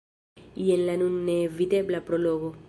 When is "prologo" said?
2.09-2.55